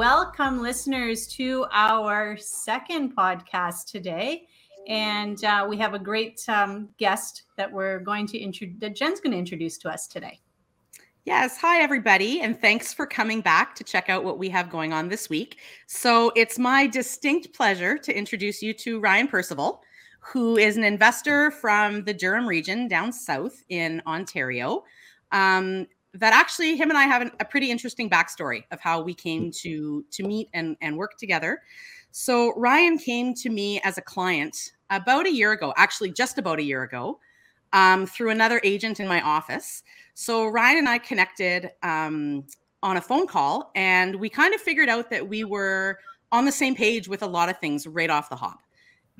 [0.00, 4.46] welcome listeners to our second podcast today.
[4.88, 9.20] And uh, we have a great um, guest that we're going to introduce, that Jen's
[9.20, 10.40] going to introduce to us today.
[11.26, 11.58] Yes.
[11.58, 12.40] Hi, everybody.
[12.40, 15.58] And thanks for coming back to check out what we have going on this week.
[15.86, 19.82] So it's my distinct pleasure to introduce you to Ryan Percival,
[20.20, 24.82] who is an investor from the Durham region down south in Ontario.
[25.30, 29.14] Um, that actually him and I have an, a pretty interesting backstory of how we
[29.14, 31.60] came to to meet and and work together.
[32.10, 36.58] So Ryan came to me as a client about a year ago, actually just about
[36.58, 37.20] a year ago,
[37.72, 39.84] um, through another agent in my office.
[40.14, 42.44] So Ryan and I connected um,
[42.82, 45.98] on a phone call, and we kind of figured out that we were
[46.32, 48.60] on the same page with a lot of things right off the hop.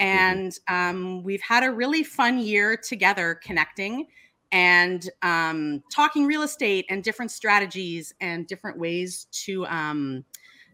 [0.01, 0.03] Mm-hmm.
[0.03, 4.09] And um, we've had a really fun year together connecting
[4.53, 10.25] and um, talking real estate and different strategies and different ways to um,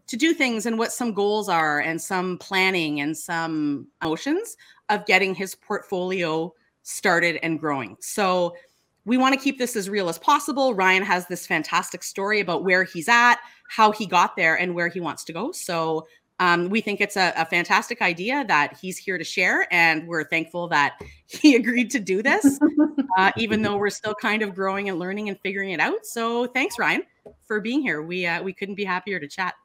[0.07, 4.55] to do things and what some goals are and some planning and some motions
[4.89, 6.53] of getting his portfolio
[6.83, 7.97] started and growing.
[7.99, 8.55] So
[9.03, 10.73] we want to keep this as real as possible.
[10.73, 13.37] Ryan has this fantastic story about where he's at,
[13.69, 15.51] how he got there, and where he wants to go.
[15.51, 16.07] So
[16.39, 20.23] um, we think it's a, a, fantastic idea that he's here to share, and we're
[20.23, 22.59] thankful that he agreed to do this,
[23.17, 26.05] uh, even though we're still kind of growing and learning and figuring it out.
[26.05, 27.03] So, thanks, Ryan,
[27.41, 28.03] for being here.
[28.03, 29.55] We uh, we couldn't be happier to chat.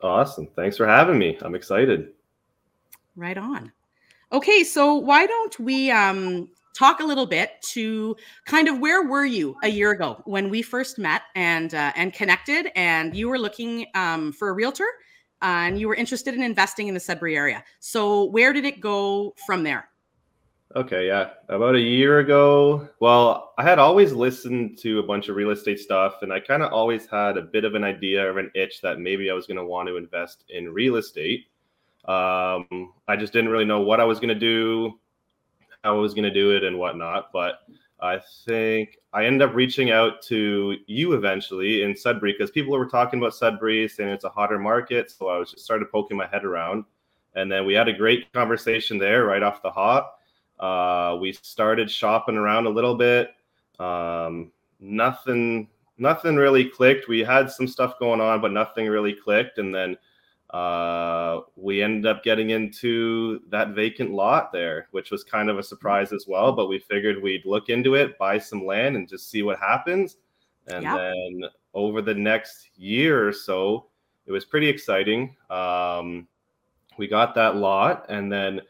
[0.00, 0.48] Awesome!
[0.56, 1.36] Thanks for having me.
[1.42, 2.12] I'm excited.
[3.14, 3.70] Right on.
[4.32, 9.26] Okay, so why don't we um, talk a little bit to kind of where were
[9.26, 13.38] you a year ago when we first met and uh, and connected, and you were
[13.38, 14.86] looking um, for a realtor
[15.42, 17.64] and you were interested in investing in the Sudbury area.
[17.78, 19.88] So where did it go from there?
[20.76, 21.30] Okay, yeah.
[21.48, 25.80] About a year ago, well, I had always listened to a bunch of real estate
[25.80, 28.80] stuff and I kind of always had a bit of an idea of an itch
[28.82, 31.46] that maybe I was going to want to invest in real estate.
[32.04, 34.98] Um, I just didn't really know what I was going to do,
[35.82, 37.30] how I was going to do it, and whatnot.
[37.32, 37.60] But
[38.02, 42.86] I think I ended up reaching out to you eventually in Sudbury because people were
[42.86, 45.10] talking about Sudbury, saying it's a hotter market.
[45.10, 46.84] So I was just started poking my head around,
[47.34, 50.20] and then we had a great conversation there right off the hop.
[50.58, 53.30] Uh, we started shopping around a little bit.
[53.78, 55.68] Um, nothing,
[55.98, 57.08] nothing really clicked.
[57.08, 59.58] We had some stuff going on, but nothing really clicked.
[59.58, 59.96] And then
[60.50, 65.62] uh, we ended up getting into that vacant lot there, which was kind of a
[65.62, 66.52] surprise as well.
[66.52, 70.16] But we figured we'd look into it, buy some land, and just see what happens.
[70.66, 70.96] And yep.
[70.96, 73.86] then over the next year or so,
[74.26, 75.36] it was pretty exciting.
[75.50, 76.26] Um,
[76.98, 78.60] we got that lot, and then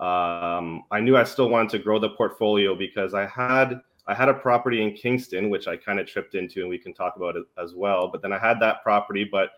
[0.00, 4.28] um, I knew I still wanted to grow the portfolio because I had I had
[4.28, 7.36] a property in Kingston, which I kind of tripped into, and we can talk about
[7.36, 8.08] it as well.
[8.08, 9.50] But then I had that property, but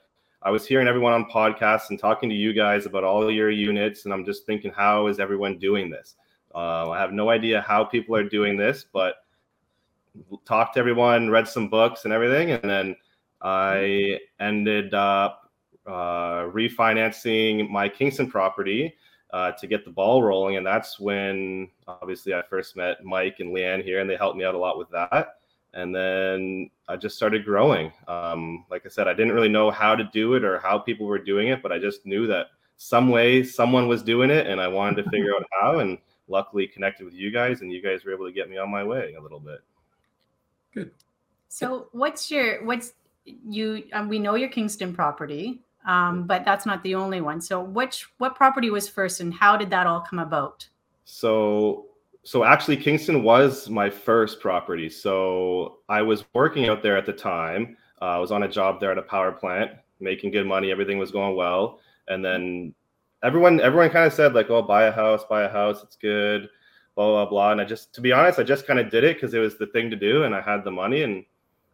[0.42, 4.04] I was hearing everyone on podcasts and talking to you guys about all your units,
[4.04, 6.14] and I'm just thinking, how is everyone doing this?
[6.54, 9.16] Uh, I have no idea how people are doing this, but
[10.44, 12.96] talked to everyone, read some books and everything, and then
[13.42, 15.50] I ended up
[15.86, 18.94] uh, refinancing my Kingston property
[19.32, 23.52] uh, to get the ball rolling, and that's when obviously I first met Mike and
[23.52, 25.37] Lee-Anne here, and they helped me out a lot with that
[25.74, 27.92] and then I just started growing.
[28.06, 31.06] Um, like I said, I didn't really know how to do it or how people
[31.06, 32.46] were doing it, but I just knew that
[32.76, 35.80] some way someone was doing it, and I wanted to figure out how.
[35.80, 35.98] And
[36.28, 38.84] luckily, connected with you guys, and you guys were able to get me on my
[38.84, 39.60] way a little bit.
[40.72, 40.92] Good.
[41.48, 42.92] So, what's your what's
[43.24, 43.84] you?
[43.92, 47.40] Um, we know your Kingston property, um, but that's not the only one.
[47.40, 50.68] So, which what property was first, and how did that all come about?
[51.10, 51.86] So
[52.24, 54.88] so actually kingston was my first property.
[54.88, 57.76] So i was working out there at the time.
[58.00, 60.70] Uh, i was on a job there at a power plant making good money.
[60.70, 61.80] Everything was going well.
[62.08, 62.74] And then
[63.22, 65.82] everyone everyone kind of said like oh buy a house buy a house.
[65.82, 66.48] It's good
[66.94, 67.52] blah blah blah.
[67.52, 69.56] And i just to be honest i just kind of did it because it was
[69.56, 71.24] the thing to do and i had the money and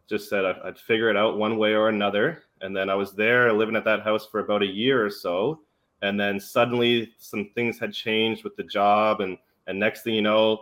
[0.07, 2.43] just said I'd, I'd figure it out one way or another.
[2.61, 5.61] And then i was there living at that house for about a year or so.
[6.01, 10.21] And then suddenly some things had changed with the job and and next thing you
[10.21, 10.61] know,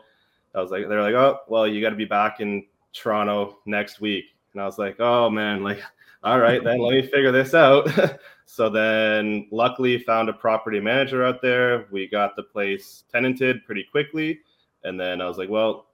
[0.55, 3.99] I was like, they're like, oh, well, you got to be back in Toronto next
[3.99, 4.25] week.
[4.53, 5.81] And I was like, oh man, like,
[6.23, 7.89] all right, then let me figure this out.
[8.45, 11.87] so then luckily found a property manager out there.
[11.91, 14.41] We got the place tenanted pretty quickly.
[14.83, 15.87] And then I was like, well,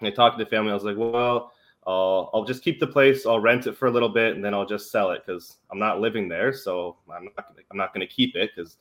[0.00, 0.70] I talked to the family.
[0.70, 1.52] I was like, well,
[1.86, 3.26] I'll, I'll just keep the place.
[3.26, 5.78] I'll rent it for a little bit and then I'll just sell it because I'm
[5.78, 6.52] not living there.
[6.52, 8.76] So I'm not, gonna, I'm not going to keep it because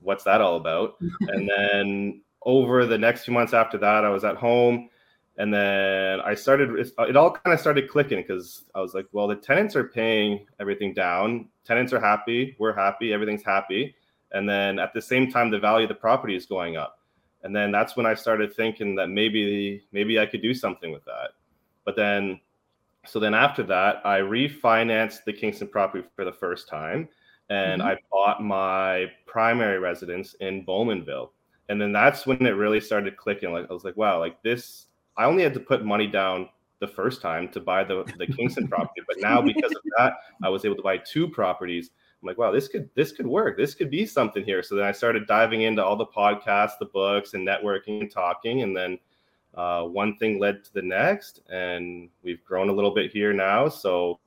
[0.00, 0.96] what's that all about?
[1.20, 4.88] and then over the next few months after that, I was at home
[5.38, 9.26] And then I started, it all kind of started clicking because I was like, well,
[9.26, 11.48] the tenants are paying everything down.
[11.64, 12.54] Tenants are happy.
[12.58, 13.12] We're happy.
[13.12, 13.94] Everything's happy.
[14.32, 16.98] And then at the same time, the value of the property is going up.
[17.42, 21.04] And then that's when I started thinking that maybe, maybe I could do something with
[21.06, 21.30] that.
[21.84, 22.40] But then,
[23.06, 27.08] so then after that, I refinanced the Kingston property for the first time
[27.48, 27.90] and mm-hmm.
[27.90, 31.30] I bought my primary residence in Bowmanville.
[31.72, 33.50] And then that's when it really started clicking.
[33.50, 36.86] Like I was like, wow, like this I only had to put money down the
[36.86, 40.66] first time to buy the, the Kingston property, but now because of that, I was
[40.66, 41.90] able to buy two properties.
[42.20, 43.56] I'm like, wow, this could this could work.
[43.56, 44.62] This could be something here.
[44.62, 48.62] So then I started diving into all the podcasts, the books, and networking and talking,
[48.62, 48.98] and then
[49.54, 53.68] uh, one thing led to the next, and we've grown a little bit here now.
[53.68, 54.20] So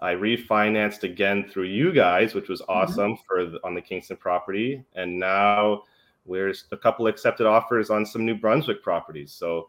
[0.00, 2.72] I refinanced again through you guys, which was mm-hmm.
[2.72, 3.22] awesome mm-hmm.
[3.26, 5.82] for the, on the Kingston property, and now
[6.26, 9.32] there's a couple accepted offers on some New Brunswick properties.
[9.32, 9.68] So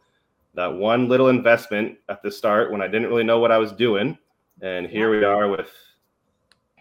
[0.53, 3.71] that one little investment at the start when I didn't really know what I was
[3.71, 4.17] doing.
[4.61, 5.71] And here we are with,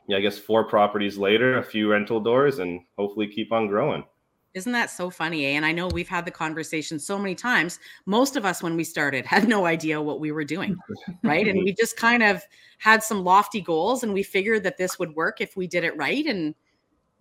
[0.08, 4.04] yeah, I guess four properties later, a few rental doors, and hopefully keep on growing.
[4.52, 5.46] Isn't that so funny?
[5.46, 5.50] Eh?
[5.50, 7.78] And I know we've had the conversation so many times.
[8.06, 10.76] Most of us, when we started, had no idea what we were doing,
[11.22, 11.46] right?
[11.46, 12.42] and we just kind of
[12.78, 15.96] had some lofty goals, and we figured that this would work if we did it
[15.96, 16.26] right.
[16.26, 16.54] And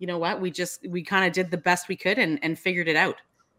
[0.00, 0.40] you know what?
[0.40, 3.16] We just we kind of did the best we could and and figured it out.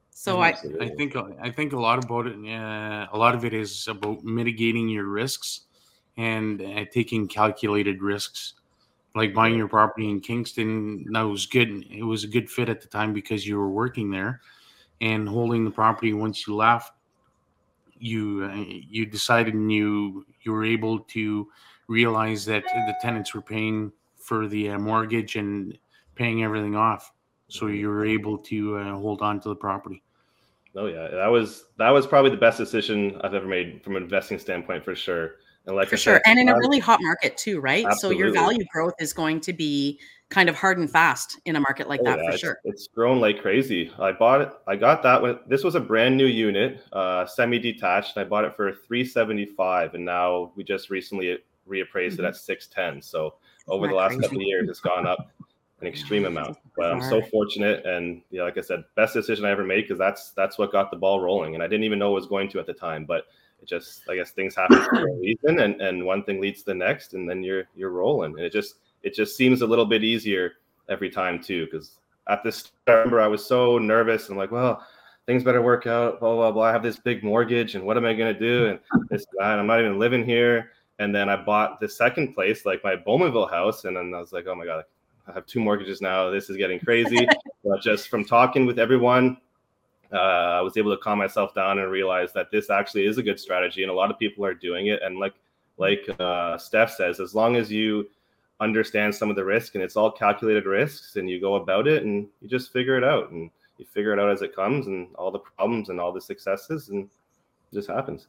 [0.09, 0.49] So I,
[0.81, 2.35] I think I think a lot about it.
[2.43, 5.61] Yeah, a lot of it is about mitigating your risks
[6.17, 8.55] and uh, taking calculated risks.
[9.13, 11.85] Like buying your property in Kingston, that was good.
[11.89, 14.41] It was a good fit at the time because you were working there,
[14.99, 16.91] and holding the property once you left.
[17.99, 21.47] You uh, you decided and you you were able to
[21.87, 25.77] realize that the tenants were paying for the uh, mortgage and
[26.15, 27.11] paying everything off
[27.51, 30.01] so you were able to uh, hold on to the property.
[30.75, 34.03] Oh yeah, that was that was probably the best decision I've ever made from an
[34.03, 35.35] investing standpoint for sure.
[35.65, 37.85] And like for sure, said, and in a really hot market too, right?
[37.85, 38.17] Absolutely.
[38.17, 39.99] So your value growth is going to be
[40.29, 42.57] kind of hard and fast in a market like oh, that yeah, for it's, sure.
[42.63, 43.91] It's grown like crazy.
[43.99, 44.49] I bought it.
[44.65, 48.17] I got that when this was a brand new unit, uh, semi-detached.
[48.17, 51.37] I bought it for 375, and now we just recently
[51.69, 52.25] reappraised mm-hmm.
[52.25, 53.01] it at 610.
[53.01, 53.35] So
[53.67, 54.21] over the last crazy?
[54.21, 55.29] couple of years, it's gone up
[55.81, 56.57] an extreme amount.
[56.77, 59.97] But I'm so fortunate, and yeah, like I said, best decision I ever made because
[59.97, 62.49] that's that's what got the ball rolling, and I didn't even know it was going
[62.49, 63.25] to at the time, but
[63.61, 66.65] it just I guess things happen for a reason, and and one thing leads to
[66.67, 69.85] the next, and then you're you're rolling, and it just it just seems a little
[69.85, 70.53] bit easier
[70.89, 74.85] every time too, because at this I remember I was so nervous and like, well,
[75.25, 76.63] things better work out, blah blah blah.
[76.63, 78.67] I have this big mortgage, and what am I gonna do?
[78.67, 78.79] And
[79.09, 80.71] this that I'm not even living here.
[80.99, 84.31] And then I bought the second place, like my Bowmanville house, and then I was
[84.31, 84.83] like, oh my god,
[85.31, 86.29] I have two mortgages now.
[86.29, 87.25] This is getting crazy.
[87.63, 89.37] but just from talking with everyone,
[90.11, 93.23] uh, I was able to calm myself down and realize that this actually is a
[93.23, 95.01] good strategy, and a lot of people are doing it.
[95.01, 95.33] And like
[95.77, 98.09] like uh, Steff says, as long as you
[98.59, 102.03] understand some of the risk and it's all calculated risks, and you go about it
[102.03, 105.15] and you just figure it out, and you figure it out as it comes, and
[105.15, 108.27] all the problems and all the successes, and it just happens.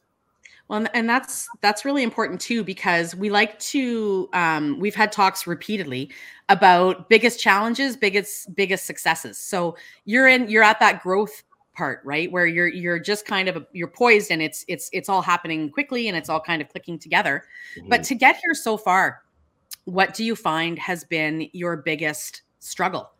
[0.68, 5.46] Well, and that's that's really important too because we like to um, we've had talks
[5.46, 6.10] repeatedly
[6.48, 9.38] about biggest challenges, biggest biggest successes.
[9.38, 11.42] So you're in you're at that growth
[11.74, 15.22] part, right, where you're you're just kind of you're poised and it's it's it's all
[15.22, 17.44] happening quickly and it's all kind of clicking together.
[17.78, 17.88] Mm-hmm.
[17.88, 19.22] But to get here so far,
[19.84, 23.10] what do you find has been your biggest struggle?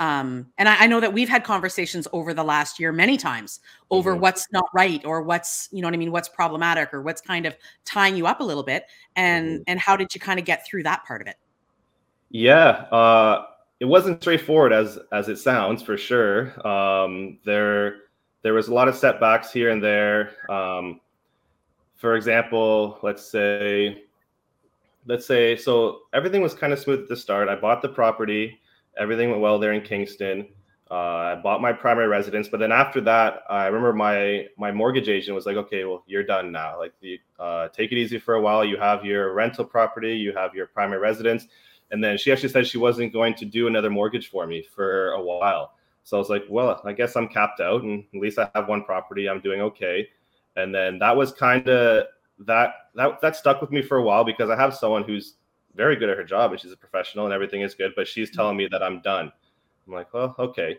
[0.00, 3.60] Um, and I, I, know that we've had conversations over the last year many times
[3.90, 4.22] over mm-hmm.
[4.22, 7.44] what's not right or what's you know what I mean, what's problematic or what's kind
[7.44, 7.54] of
[7.84, 9.62] tying you up a little bit, and mm-hmm.
[9.66, 11.36] and how did you kind of get through that part of it?
[12.30, 13.44] Yeah, uh,
[13.78, 16.66] it wasn't straightforward as as it sounds for sure.
[16.66, 17.96] Um, there
[18.40, 20.30] there was a lot of setbacks here and there.
[20.50, 21.00] Um,
[21.96, 24.04] for example, let's say
[25.06, 27.50] let's say so everything was kind of smooth at the start.
[27.50, 28.59] I bought the property
[28.98, 30.48] everything went well there in Kingston.
[30.90, 35.08] Uh, I bought my primary residence, but then after that, I remember my my mortgage
[35.08, 36.78] agent was like, "Okay, well, you're done now.
[36.78, 38.64] Like, the, uh, take it easy for a while.
[38.64, 41.46] You have your rental property, you have your primary residence."
[41.92, 45.12] And then she actually said she wasn't going to do another mortgage for me for
[45.12, 45.74] a while.
[46.02, 48.68] So I was like, "Well, I guess I'm capped out, and at least I have
[48.68, 49.28] one property.
[49.28, 50.08] I'm doing okay."
[50.56, 52.06] And then that was kind of
[52.40, 55.34] that that that stuck with me for a while because I have someone who's
[55.80, 58.30] very good at her job and she's a professional and everything is good, but she's
[58.30, 59.32] telling me that I'm done.
[59.86, 60.76] I'm like, well, okay.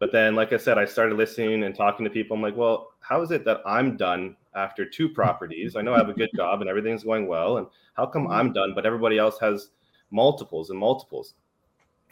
[0.00, 2.36] But then, like I said, I started listening and talking to people.
[2.36, 5.76] I'm like, well, how is it that I'm done after two properties?
[5.76, 7.58] I know I have a good job and everything's going well.
[7.58, 8.32] And how come mm-hmm.
[8.32, 9.68] I'm done, but everybody else has
[10.10, 11.34] multiples and multiples?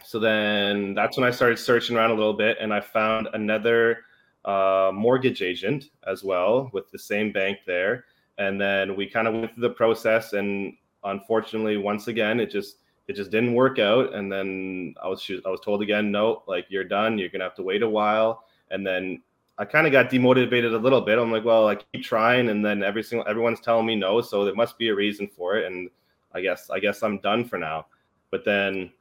[0.04, 4.04] So then that's when I started searching around a little bit and I found another
[4.44, 8.04] a mortgage agent as well with the same bank there.
[8.38, 12.78] And then we kind of went through the process, and unfortunately, once again, it just
[13.06, 14.14] it just didn't work out.
[14.14, 17.18] And then I was I was told again, no, like you're done.
[17.18, 18.44] You're gonna have to wait a while.
[18.70, 19.22] And then
[19.58, 21.18] I kind of got demotivated a little bit.
[21.18, 24.44] I'm like, well, I keep trying, and then every single everyone's telling me no, so
[24.44, 25.66] there must be a reason for it.
[25.66, 25.90] And
[26.32, 27.86] I guess I guess I'm done for now.
[28.30, 28.92] But then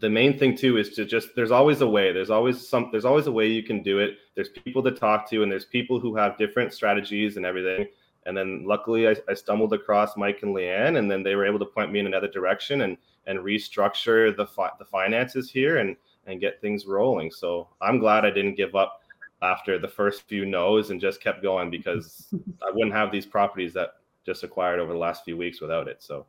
[0.00, 2.12] the main thing too is to just there's always a way.
[2.12, 4.18] There's always some there's always a way you can do it.
[4.34, 7.88] There's people to talk to, and there's people who have different strategies and everything.
[8.26, 11.58] And then luckily I, I stumbled across Mike and Lee-Anne, and then they were able
[11.58, 15.96] to point me in another direction and and restructure the fi- the finances here and
[16.26, 17.30] and get things rolling.
[17.30, 19.02] So I'm glad I didn't give up
[19.42, 22.28] after the first few no's and just kept going because
[22.62, 26.02] I wouldn't have these properties that just acquired over the last few weeks without it.
[26.02, 26.26] So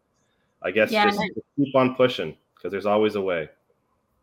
[0.61, 1.21] I guess Yeah, just
[1.55, 3.49] keep on pushing because there's always a way.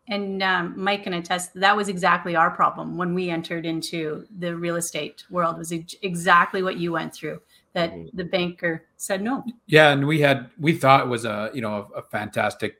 [0.08, 4.56] And um, Mike can attest that was exactly our problem when we entered into the
[4.56, 5.58] real estate world.
[5.58, 7.40] Was ex- exactly what you went through.
[7.74, 8.10] That Mhm.
[8.14, 9.44] the banker said no.
[9.66, 12.76] Yeah, and we had we thought it was a you know a, a fantastic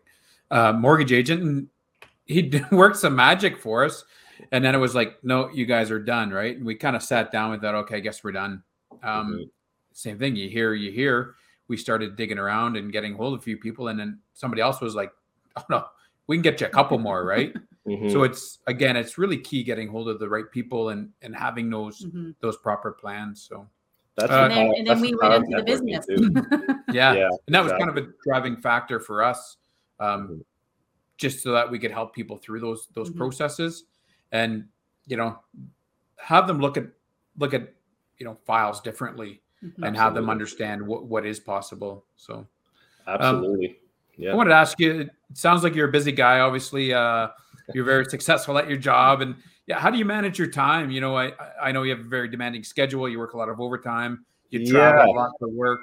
[0.51, 1.69] uh, mortgage agent, and
[2.27, 4.05] he worked some magic for us.
[4.51, 6.57] And then it was like, no, you guys are done, right?
[6.57, 7.75] And we kind of sat down with that.
[7.77, 8.63] Okay, I guess we're done.
[9.03, 9.51] Um, Mhm.
[9.95, 10.37] Same thing.
[10.37, 11.35] You hear, you hear.
[11.69, 14.81] We started digging around and getting hold of a few people, and then somebody else
[14.81, 15.13] was like,
[15.57, 15.85] "Oh no,
[16.27, 17.55] we can get you a couple more, right?"
[17.87, 18.11] Mhm.
[18.13, 21.71] So it's again, it's really key getting hold of the right people and and having
[21.71, 22.35] those Mhm.
[22.41, 23.43] those proper plans.
[23.49, 23.69] So
[24.17, 26.07] that's Uh, And then, power- and that's then we went into the business.
[26.93, 29.57] yeah, Yeah, and that was kind of a driving factor for us
[30.01, 30.45] um, Mhm.
[31.17, 33.17] just so that we could help people through those those Mhm.
[33.17, 33.85] processes
[34.33, 34.67] and
[35.07, 35.39] you know
[36.17, 36.87] have them look at
[37.39, 37.73] look at
[38.19, 39.87] you know files differently Mhm.
[39.87, 42.47] and have them understand what what is possible so
[43.07, 43.79] Absolutely.
[44.17, 44.33] yeah.
[44.33, 47.29] i wanted to ask you it sounds like you're a busy guy obviously uh
[47.75, 49.35] you're very successful at your job and
[49.67, 52.09] yeah how do you manage your time you know i i know you have a
[52.09, 55.81] very demanding schedule you work a lot of overtime you travel a lot for work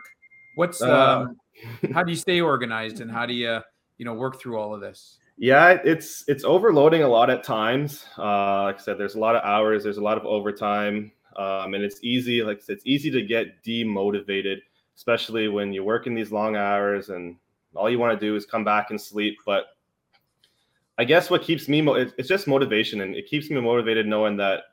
[0.55, 1.39] what's Uh, um
[1.93, 3.59] how do you stay organized and how do you
[3.98, 8.05] you know work through all of this Yeah, it's it's overloading a lot at times.
[8.17, 11.74] Uh, like I said, there's a lot of hours, there's a lot of overtime, um,
[11.75, 12.43] and it's easy.
[12.43, 14.57] Like said, it's easy to get demotivated,
[14.98, 17.38] especially when you work in these long hours and
[17.74, 19.38] all you want to do is come back and sleep.
[19.45, 19.67] But
[21.00, 24.36] I guess what keeps me mo- it's just motivation, and it keeps me motivated knowing
[24.36, 24.63] that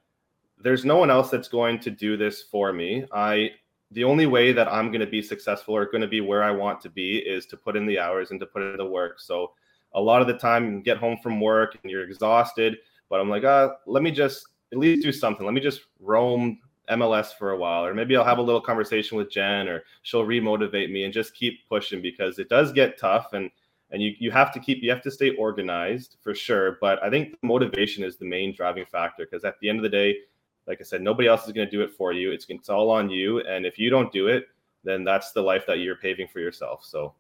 [0.58, 3.06] there's no one else that's going to do this for me.
[3.12, 3.52] I
[3.92, 6.50] the only way that I'm going to be successful or going to be where I
[6.50, 9.20] want to be is to put in the hours and to put in the work.
[9.20, 9.52] So
[9.94, 12.78] a lot of the time you get home from work and you're exhausted,
[13.08, 15.46] but I'm like, uh, let me just at least do something.
[15.46, 16.58] Let me just roam
[16.90, 20.26] MLS for a while, or maybe I'll have a little conversation with Jen, or she'll
[20.26, 23.48] remotivate me and just keep pushing because it does get tough and
[23.96, 26.76] and you you have to keep you have to stay organized for sure.
[26.82, 29.88] But I think motivation is the main driving factor because at the end of the
[29.88, 30.18] day,
[30.66, 32.30] like I said, nobody else is going to do it for you.
[32.30, 34.48] It's it's all on you, and if you don't do it,
[34.84, 36.84] then that's the life that you're paving for yourself.
[36.84, 37.14] So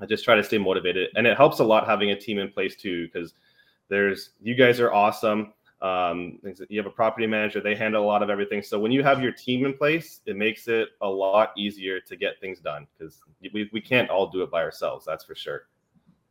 [0.00, 2.50] I just try to stay motivated, and it helps a lot having a team in
[2.50, 3.34] place too, because
[3.88, 5.52] there's you guys are awesome.
[5.82, 8.60] Um, you have a property manager; they handle a lot of everything.
[8.60, 12.16] So when you have your team in place, it makes it a lot easier to
[12.16, 13.20] get things done because
[13.54, 15.06] we we can't all do it by ourselves.
[15.06, 15.68] That's for sure.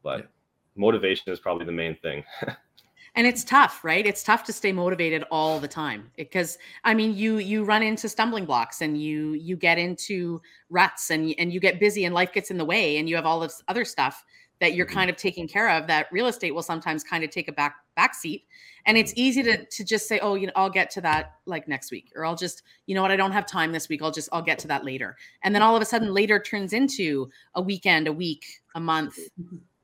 [0.04, 0.30] But
[0.76, 2.24] motivation is probably the main thing.
[3.16, 4.06] and it's tough right?
[4.06, 8.08] It's tough to stay motivated all the time because i mean you you run into
[8.08, 12.32] stumbling blocks and you you get into ruts and and you get busy and life
[12.32, 14.24] gets in the way and you have all this other stuff
[14.60, 14.94] that you're Mhm.
[14.94, 17.76] kind of taking care of that real estate will sometimes kind of take a back
[17.96, 18.46] back seat.
[18.86, 21.68] And it's easy to to just say oh you know i'll get to that like
[21.68, 24.12] next week or i'll just you know what i don't have time this week i'll
[24.12, 25.18] just i'll get to that later.
[25.44, 29.18] And then all of a sudden later turns into a weekend a week a month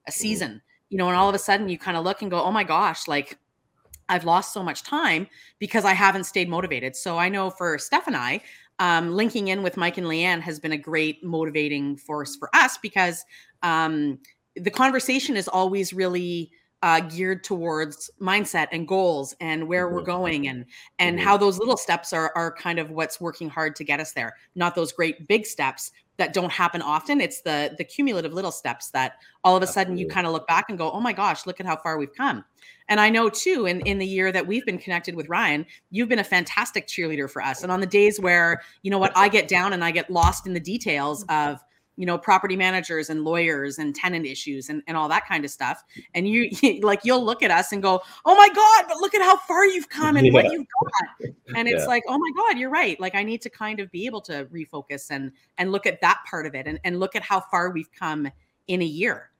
[0.07, 2.41] a season you know and all of a sudden you kind of look and go
[2.41, 3.37] oh my gosh like
[4.09, 5.27] i've lost so much time
[5.59, 8.39] because i haven't stayed motivated so i know for steph and i
[8.79, 12.77] um, linking in with mike and leanne has been a great motivating force for us
[12.77, 13.25] because
[13.63, 14.19] um,
[14.55, 16.51] the conversation is always really
[16.83, 20.05] uh, geared towards mindset and goals and where we're Mhm.
[20.05, 20.65] going and
[20.99, 21.23] and Mhm.
[21.23, 24.35] how those little steps are are kind of what's working hard to get us there
[24.53, 28.89] not those great big steps that don't happen often it's the the cumulative little steps
[28.91, 31.45] that all of a sudden you kind of look back and go oh my gosh
[31.45, 32.43] look at how far we've come.
[32.89, 36.09] And i know too in in the year that we've been connected with ryan you've
[36.09, 37.63] been a fantastic cheerleader for us.
[37.63, 40.47] And on the days where you know what i get down and i get lost
[40.47, 41.63] in the details of
[41.97, 45.51] you know property managers and lawyers and tenant issues and, and all that kind of
[45.51, 45.83] stuff.
[46.13, 46.49] And you
[46.81, 49.65] like you'll look at us and go oh my god but look at how far
[49.65, 51.29] you've come and what you've got.
[51.55, 51.87] And it's Yeah.
[51.87, 52.99] like oh my god you're right.
[52.99, 56.19] Like i need to kind of be able to refocus and and look at that
[56.29, 58.29] part of it and, and look at how far we've come
[58.67, 59.31] in a year.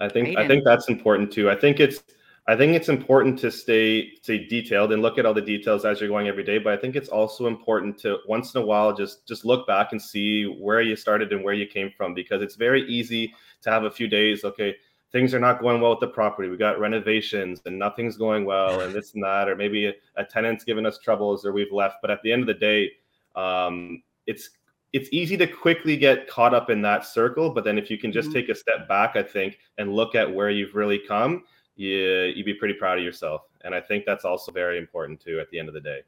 [0.00, 1.48] I think Right, I and- think that's important too.
[1.50, 2.02] I think it's
[2.48, 6.00] I think it's important to stay stay detailed and look at all the details as
[6.00, 6.58] you're going every day.
[6.58, 9.92] But I think it's also important to once in a while just just look back
[9.92, 13.32] and see where you started and where you came from because it's very easy
[13.62, 14.44] to have a few days.
[14.44, 14.74] Okay,
[15.12, 16.48] things are not going well with the property.
[16.48, 20.24] We got renovations and nothing's going well and this and that, or maybe a, a
[20.24, 21.96] tenant's giving us troubles or we've left.
[22.02, 22.90] But at the end of the day,
[23.36, 24.50] um, it's
[24.92, 27.50] it's easy to quickly get caught up in that circle.
[27.50, 28.34] But then if you can just mm-hmm.
[28.34, 31.44] take a step back, I think, and look at where you've really come
[31.76, 33.42] you you'd be pretty proud of yourself.
[33.62, 36.00] And I think that's also very important too at the end of the day.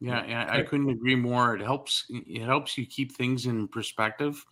[0.00, 1.54] Yeah, yeah, I couldn't agree more.
[1.54, 4.44] It helps it helps you keep things in perspective.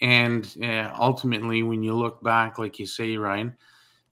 [0.00, 3.56] And uh, ultimately, when you look back, like you say, Ryan,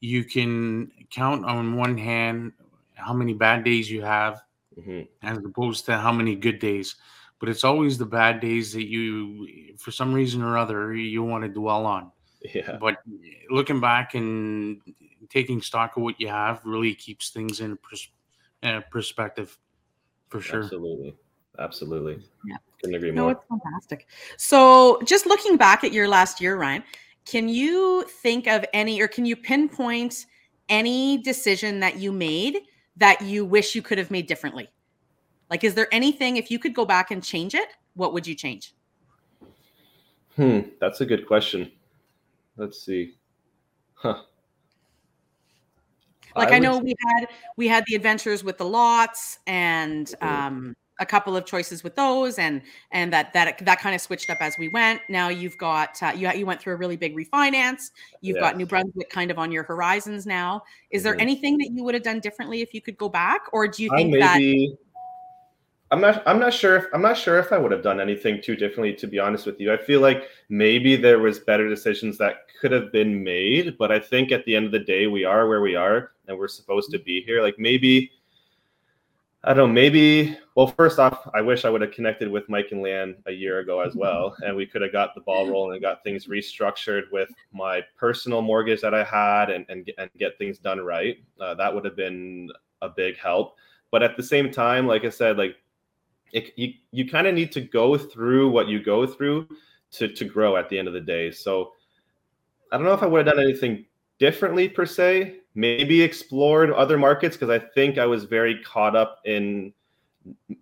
[0.00, 2.52] you can count on one hand
[2.94, 4.42] how many bad days you have,
[4.78, 5.02] mm-hmm.
[5.22, 6.96] as opposed to how many good days.
[7.38, 11.44] But it's always the bad days that you, for some reason or other, you want
[11.44, 12.10] to dwell on.
[12.54, 12.78] Yeah.
[12.80, 12.98] But
[13.50, 14.80] looking back and
[15.30, 18.10] taking stock of what you have really keeps things in pers-
[18.62, 19.58] uh, perspective
[20.28, 20.62] for sure.
[20.62, 21.14] Absolutely.
[21.58, 22.22] Absolutely.
[22.44, 22.56] Yeah.
[22.80, 23.32] Couldn't agree no, more.
[23.32, 24.06] it's fantastic.
[24.36, 26.82] So, just looking back at your last year, Ryan,
[27.24, 30.26] can you think of any or can you pinpoint
[30.68, 32.58] any decision that you made
[32.96, 34.68] that you wish you could have made differently?
[35.50, 38.34] Like, is there anything, if you could go back and change it, what would you
[38.34, 38.74] change?
[40.36, 41.70] Hmm, that's a good question.
[42.56, 43.14] Let's see.
[43.94, 44.22] Huh.
[46.36, 47.26] Like I, I know we had
[47.56, 52.38] we had the adventures with the lots and um, a couple of choices with those,
[52.38, 52.62] and
[52.92, 55.00] and that that that kind of switched up as we went.
[55.08, 57.90] Now you've got uh, you you went through a really big refinance.
[58.20, 60.62] You've got New Brunswick kind of on your horizons now.
[60.90, 61.20] Is there mm-hmm.
[61.20, 63.90] anything that you would have done differently if you could go back, or do you
[63.96, 64.76] think maybe, that?
[65.94, 66.24] I'm not.
[66.26, 66.76] I'm not sure.
[66.76, 68.94] If, I'm not sure if I would have done anything too differently.
[68.94, 72.72] To be honest with you, I feel like maybe there was better decisions that could
[72.72, 73.78] have been made.
[73.78, 76.36] But I think at the end of the day, we are where we are, and
[76.36, 77.42] we're supposed to be here.
[77.42, 78.10] Like maybe,
[79.44, 79.72] I don't know.
[79.72, 80.36] Maybe.
[80.56, 83.60] Well, first off, I wish I would have connected with Mike and Lee-Anne a year
[83.60, 87.04] ago as well, and we could have got the ball rolling and got things restructured
[87.12, 91.18] with my personal mortgage that I had, and and, and get things done right.
[91.40, 92.50] Uh, that would have been
[92.82, 93.54] a big help.
[93.92, 95.54] But at the same time, like I said, like
[96.34, 99.48] it, you you kind of need to go through what you go through
[99.92, 101.30] to to grow at the end of the day.
[101.30, 101.72] So
[102.70, 103.86] I don't know if I would have done anything
[104.18, 105.36] differently per se.
[105.54, 109.72] Maybe explored other markets because I think I was very caught up in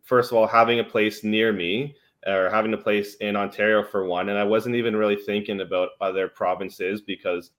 [0.02, 4.04] first of all having a place near me or having a place in Ontario for
[4.04, 7.52] one, and I wasn't even really thinking about other provinces because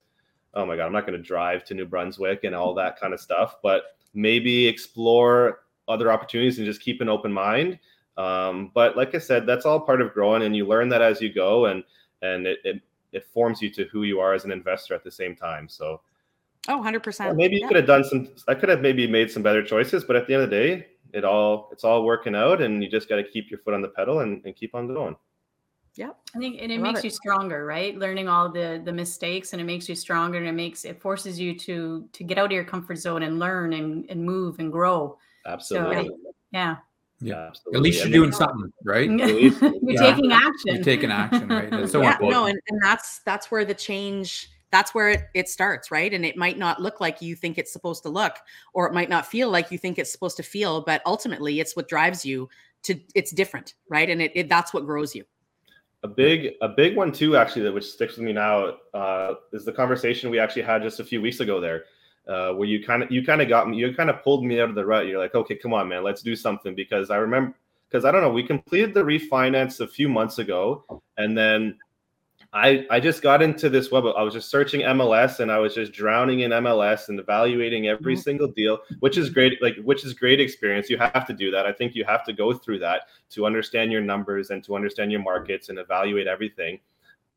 [0.54, 3.12] oh my god, I'm not going to drive to New Brunswick and all that kind
[3.12, 3.56] of stuff.
[3.60, 7.80] But maybe explore other opportunities and just keep an open mind
[8.16, 11.20] um, but like I said, that's all part of growing, and you learn that as
[11.20, 11.82] you go, and
[12.22, 15.10] and it it, it forms you to who you are as an investor at the
[15.10, 15.68] same time.
[15.68, 16.00] So,
[16.68, 17.36] oh, 100 percent.
[17.36, 17.68] Maybe you yeah.
[17.68, 18.28] could have done some.
[18.48, 20.86] I could have maybe made some better choices, but at the end of the day,
[21.12, 23.82] it all it's all working out, and you just got to keep your foot on
[23.82, 25.16] the pedal and, and keep on going.
[25.96, 27.04] Yeah, I think and it makes it.
[27.04, 27.96] you stronger, right?
[27.96, 31.38] Learning all the the mistakes, and it makes you stronger, and it makes it forces
[31.38, 34.72] you to to get out of your comfort zone and learn and and move and
[34.72, 35.16] grow.
[35.46, 36.08] Absolutely.
[36.08, 36.16] So,
[36.52, 36.76] yeah.
[37.24, 37.78] Yeah, absolutely.
[37.78, 39.10] At least you're doing something, right?
[39.10, 40.14] you're yeah.
[40.14, 40.52] taking action.
[40.66, 41.70] You're taking action, right?
[41.70, 42.32] That's so yeah, important.
[42.32, 46.12] no, and, and that's that's where the change that's where it, it starts, right?
[46.12, 48.38] And it might not look like you think it's supposed to look,
[48.72, 51.76] or it might not feel like you think it's supposed to feel, but ultimately it's
[51.76, 52.48] what drives you
[52.82, 54.10] to it's different, right?
[54.10, 55.24] And it, it that's what grows you.
[56.02, 59.64] A big a big one too, actually, that which sticks with me now uh, is
[59.64, 61.84] the conversation we actually had just a few weeks ago there
[62.28, 64.60] uh, where you kind of you kind of got me, you kind of pulled me
[64.60, 65.06] out of the rut.
[65.06, 67.54] You're like, okay, come on, man, let's do something because I remember
[67.88, 70.84] because I don't know, we completed the refinance a few months ago,
[71.16, 71.78] and then
[72.54, 74.04] I I just got into this web.
[74.16, 78.14] I was just searching MLS and I was just drowning in MLS and evaluating every
[78.14, 78.22] mm-hmm.
[78.22, 79.60] single deal, which is great.
[79.60, 80.88] Like which is great experience.
[80.88, 81.66] You have to do that.
[81.66, 85.10] I think you have to go through that to understand your numbers and to understand
[85.10, 86.78] your markets and evaluate everything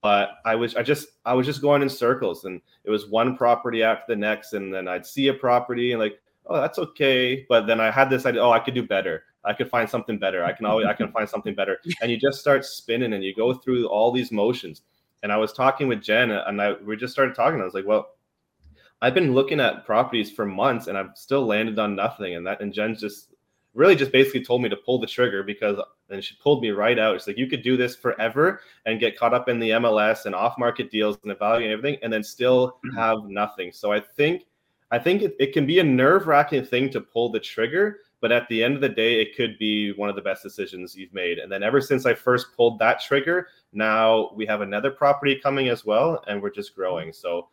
[0.01, 3.35] but I was I just I was just going in circles and it was one
[3.35, 7.45] property after the next and then I'd see a property and like oh that's okay
[7.49, 9.23] but then I had this idea oh I could do better.
[9.43, 10.43] I could find something better.
[10.43, 11.79] I can always I can find something better.
[12.01, 14.81] And you just start spinning and you go through all these motions.
[15.23, 17.61] And I was talking with Jen and I we just started talking.
[17.61, 18.09] I was like well
[19.01, 22.61] I've been looking at properties for months and I've still landed on nothing and that
[22.61, 23.29] and Jen's just
[23.77, 26.97] really just basically told me to pull the trigger because and she pulled me right
[26.97, 27.19] out.
[27.19, 30.33] She's like, you could do this forever and get caught up in the MLS and
[30.33, 32.97] off market deals and evaluating everything and then still mm-hmm.
[32.97, 33.71] have nothing.
[33.71, 34.45] So I think
[34.89, 38.31] I think it, it can be a nerve wracking thing to pull the trigger, but
[38.31, 41.13] at the end of the day, it could be one of the best decisions you've
[41.13, 41.39] made.
[41.39, 45.67] And then ever since I first pulled that trigger, now we have another property coming
[45.67, 47.11] as well, and we're just growing.
[47.11, 47.49] So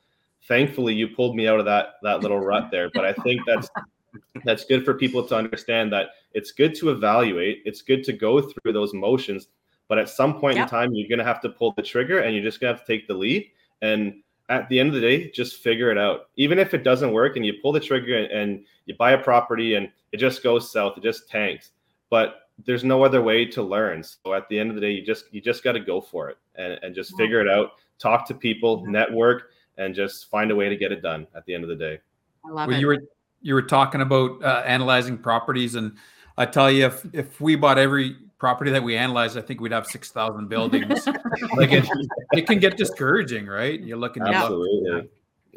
[0.47, 2.89] thankfully you pulled me out of that that little rut there.
[2.95, 3.69] But I think that's
[4.45, 7.63] that's good for people to understand that it's good to evaluate.
[7.65, 9.49] It's good to go through those motions,
[9.89, 10.67] but at some point yep.
[10.67, 12.93] in time, you're gonna have to pull the trigger and you're just gonna have to
[12.93, 13.51] take the lead.
[13.83, 16.29] And at the end of the day, just figure it out.
[16.37, 19.19] Even if it doesn't work and you pull the trigger and, and you buy a
[19.19, 21.71] property and it just goes south, it just tanks.
[22.11, 24.03] But there's no other way to learn.
[24.03, 26.31] So at the end of the day, you just you just got to go for
[26.31, 27.73] it and, and just figure it out.
[27.99, 31.27] Talk to people, network, and just find a way to get it done.
[31.35, 32.01] At the end of the day.
[32.45, 32.81] I love well, it.
[32.81, 32.99] You were
[33.45, 35.97] you were talking about uh, analyzing properties, and
[36.37, 39.73] I tell you, if if we bought every property that we analyzed, I think we'd
[39.73, 41.07] have six thousand buildings.
[41.57, 41.87] like it,
[42.33, 43.79] it can get discouraging, right?
[43.81, 45.09] You're looking absolutely.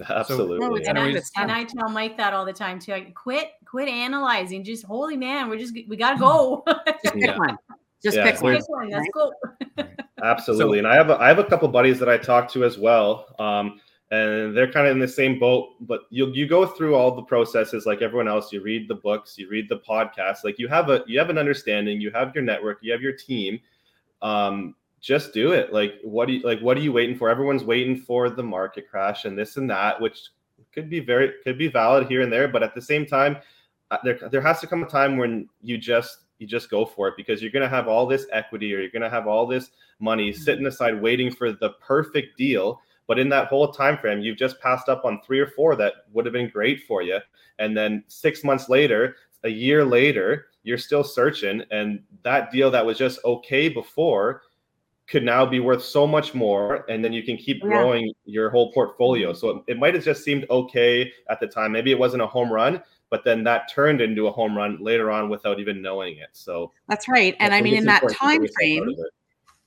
[0.10, 0.60] Absolutely.
[0.60, 2.94] So, and, I, and, I, tell Mike that all the time too.
[2.94, 4.64] I quit, quit analyzing.
[4.64, 6.64] Just holy man, we're just we gotta go.
[7.04, 7.38] just pick yeah.
[7.38, 7.58] one.
[8.04, 8.32] Just yeah.
[8.32, 8.60] pick, one.
[8.68, 8.90] one.
[8.90, 9.92] Let's.
[10.24, 10.80] Absolutely.
[10.80, 12.78] So, and I have a, I have a couple buddies that I talk to as
[12.78, 13.34] well.
[13.40, 17.14] Um, and they're kind of in the same boat, but you you go through all
[17.14, 18.54] the processes like everyone else.
[18.54, 21.38] You read the books, you read the podcasts, like you have a you have an
[21.38, 23.60] understanding, you have your network, you have your team.
[24.22, 25.74] Um, just do it.
[25.74, 27.30] Like what do you like what are you waiting for?
[27.30, 30.30] Everyone's waiting for the market crash and this and that, which
[30.74, 33.38] could be very could be valid here and there, but at the same time,
[33.92, 37.08] uh, there there has to come a time when you just you just go for
[37.10, 39.46] it because you're going to have all this equity or you're going to have all
[39.46, 40.42] this money mm-hmm.
[40.42, 44.60] sitting aside waiting for the perfect deal but in that whole time frame, you've just
[44.60, 47.20] passed up on three or four that would have been great for you.
[47.60, 52.86] And then six months later, a year later, you're still searching, and that deal that
[52.86, 54.42] was just okay before
[55.08, 56.86] could now be worth so much more.
[56.90, 59.32] And then you can keep growing your whole portfolio.
[59.32, 61.72] So it, it might have just seemed okay at the time.
[61.72, 65.12] Maybe it wasn't a home run but then that turned into a home run later
[65.12, 66.30] on without even knowing it.
[66.34, 67.36] So that's right.
[67.40, 68.96] And i, I mean in that time frame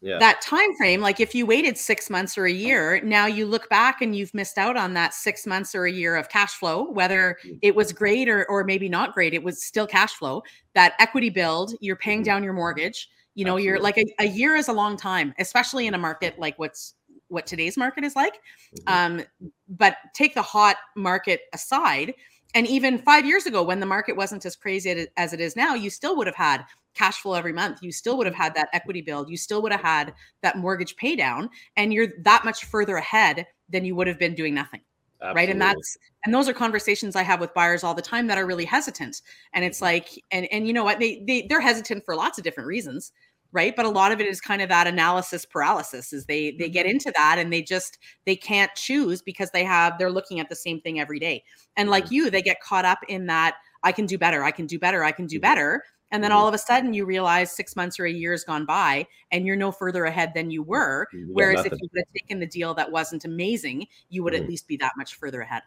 [0.00, 0.18] yeah.
[0.18, 3.68] that time frame like if you waited six months or a year now you look
[3.68, 6.84] back and you've missed out on that six months or a year of cash flow
[6.90, 7.58] whether mm.
[7.62, 10.42] it was great or, or maybe not great it was still cash flow
[10.74, 12.24] that equity build you're paying mm-hmm.
[12.24, 13.66] down your mortgage you know Absolutely.
[13.66, 16.94] you're like a, a, year is a long time especially in a market like what's
[17.28, 19.18] what today's market is like mm-hmm.
[19.20, 19.24] um
[19.68, 22.14] but take the hot market aside
[22.54, 25.74] and even five years ago when the market wasn't as crazy as it is now
[25.74, 28.68] you still would have had cash flow every month you still would have had that
[28.72, 32.64] equity build you still would have had that mortgage pay down and you're that much
[32.64, 34.80] further ahead than you would have been doing nothing
[35.22, 35.40] Absolutely.
[35.40, 38.38] right and that's and those are conversations i have with buyers all the time that
[38.38, 39.20] are really hesitant
[39.52, 39.86] and it's mm-hmm.
[39.86, 43.12] like and and you know what they, they they're hesitant for lots of different reasons
[43.52, 46.68] right but a lot of it is kind of that analysis paralysis is they they
[46.68, 46.92] get mm-hmm.
[46.92, 50.56] into that and they just they can't choose because they have they're looking at the
[50.56, 51.42] same thing every day
[51.76, 52.14] and like mm-hmm.
[52.14, 55.04] you they get caught up in that i can do better i can do better
[55.04, 58.04] i can do better and then all of a sudden you realize six months or
[58.04, 61.06] a year has gone by and you're no further ahead than you were.
[61.12, 64.44] You Whereas if you would have taken the deal that wasn't amazing, you would mm-hmm.
[64.44, 65.62] at least be that much further ahead.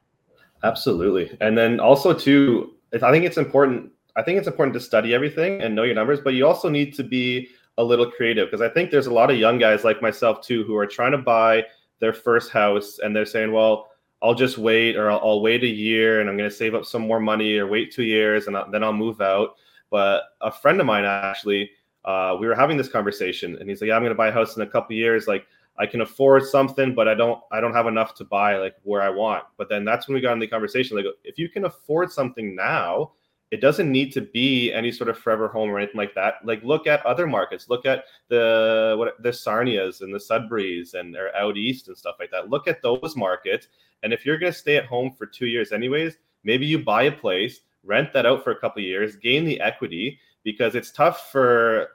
[0.63, 1.35] Absolutely.
[1.41, 3.91] And then also too, I think it's important.
[4.15, 6.93] I think it's important to study everything and know your numbers, but you also need
[6.95, 10.01] to be a little creative because I think there's a lot of young guys like
[10.01, 11.65] myself too who are trying to buy
[11.99, 13.89] their first house and they're saying, well,
[14.21, 16.85] I'll just wait or I'll, I'll wait a year and I'm going to save up
[16.85, 19.55] some more money or wait two years and I'll, then I'll move out.
[19.93, 21.69] But a friend of mine actually,
[22.03, 24.31] uh, we were having this conversation, and he's like, "Yeah, I'm going to buy a
[24.31, 25.27] house in a couple years.
[25.27, 25.45] Like,
[25.77, 29.03] I can afford something, but I don't, I don't have enough to buy like where
[29.03, 30.97] I want." But then that's when we got in the conversation.
[30.97, 33.11] Like, if you can afford something now,
[33.51, 36.43] it doesn't need to be any sort of forever home or anything like that.
[36.43, 37.69] Like, look at other markets.
[37.69, 42.15] Look at the what the Sarnias and the Sudburys and they're out east and stuff
[42.19, 42.49] like that.
[42.49, 43.67] Look at those markets,
[44.01, 47.03] and if you're going to stay at home for two years anyways, maybe you buy
[47.03, 51.31] a place rent that out for a couple years, gain the equity because it's tough
[51.31, 51.89] for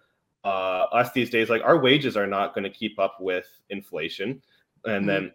[0.44, 1.51] uh, us these days.
[1.51, 4.42] Like our wages are not going to keep up with inflation,
[4.85, 5.07] and mm-hmm.
[5.07, 5.33] then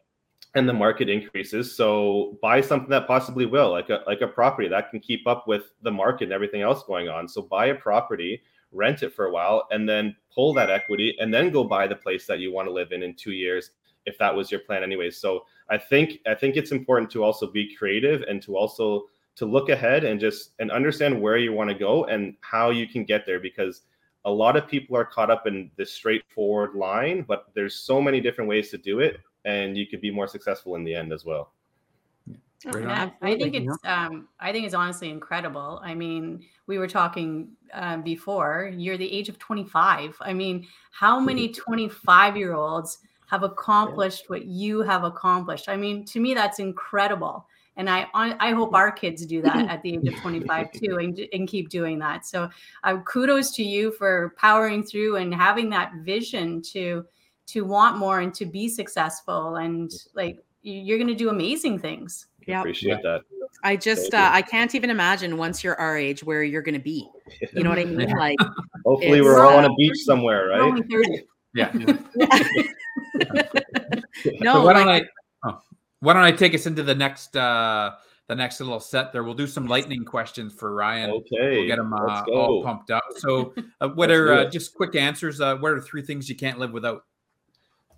[0.56, 1.76] and the market increases.
[1.76, 5.48] So buy something that possibly will, like a like a property that can keep up
[5.48, 7.28] with the market and everything else going on.
[7.28, 11.34] So buy a property, rent it for a while, and then pull that equity, and
[11.34, 13.72] then go buy the place that you want to live in in two years
[14.06, 15.10] if that was your plan anyway.
[15.10, 19.46] so i think i think it's important to also be creative and to also to
[19.46, 23.04] look ahead and just and understand where you want to go and how you can
[23.04, 23.82] get there because
[24.26, 28.22] a lot of people are caught up in this straightforward line but there's so many
[28.22, 31.26] different ways to do it and you could be more successful in the end as
[31.26, 31.52] well
[32.66, 35.82] yeah, I think it's um, I think it's honestly incredible.
[35.84, 38.72] I mean, we were talking uh, before.
[38.74, 40.16] You're the age of 25.
[40.22, 45.68] I mean, how many 25 year olds have accomplished what you have accomplished?
[45.68, 47.46] I mean, to me, that's incredible
[47.78, 51.20] and I I hope our kids do that at the age of 25 too, and,
[51.34, 52.26] and keep doing that.
[52.26, 52.50] So,
[52.84, 57.06] uh, kudos to you for powering through and having that vision to
[57.48, 59.56] to want more and to be successful.
[59.58, 62.28] And like you're going to do amazing things.
[62.48, 62.60] Yeah.
[62.62, 63.22] Appreciate that.
[63.64, 66.82] I just uh, I can't even imagine once you're our age where you're going to
[66.82, 67.08] be.
[67.54, 68.12] You know what I mean?
[68.18, 68.38] Like
[68.86, 70.84] hopefully we're all on a beach somewhere, right?
[71.56, 71.72] Yeah.
[74.42, 75.04] no, so why don't I
[76.04, 77.92] why don't I take us into the next uh
[78.28, 79.24] the next little set there.
[79.24, 81.12] We'll do some lightning questions for Ryan.
[81.12, 81.58] Okay.
[81.58, 83.04] We'll get him uh, all pumped up.
[83.18, 85.42] So, uh, what are uh, just quick answers?
[85.42, 87.04] Uh, what are three things you can't live without?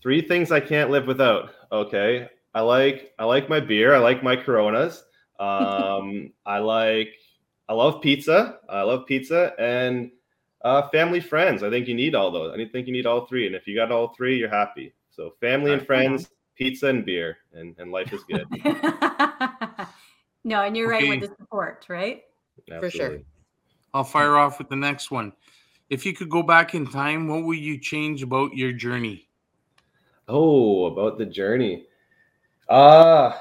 [0.01, 1.51] Three things I can't live without.
[1.71, 2.27] Okay.
[2.53, 3.93] I like I like my beer.
[3.93, 5.03] I like my Coronas.
[5.39, 7.09] Um, I like
[7.69, 8.59] I love pizza.
[8.69, 10.11] I love pizza and
[10.63, 11.63] uh, family friends.
[11.63, 12.53] I think you need all those.
[12.53, 13.45] I think you need all three.
[13.45, 14.93] And if you got all three, you're happy.
[15.11, 18.45] So family and friends, pizza and beer, and, and life is good.
[20.43, 21.09] no, and you're okay.
[21.09, 22.23] right with the support, right?
[22.71, 22.89] Absolutely.
[22.89, 23.19] For sure.
[23.93, 25.33] I'll fire off with the next one.
[25.89, 29.29] If you could go back in time, what would you change about your journey?
[30.27, 31.85] Oh, about the journey.
[32.67, 33.33] Uh